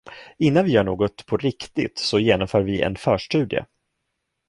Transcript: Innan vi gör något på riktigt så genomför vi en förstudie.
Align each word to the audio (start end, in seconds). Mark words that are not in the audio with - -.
Innan 0.37 0.65
vi 0.65 0.71
gör 0.71 0.83
något 0.83 1.25
på 1.25 1.37
riktigt 1.37 1.97
så 1.99 2.19
genomför 2.19 2.61
vi 2.61 2.81
en 2.81 2.95
förstudie. 2.95 3.65